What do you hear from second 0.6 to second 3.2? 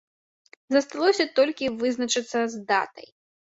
Засталося толькі вызначыцца з датай.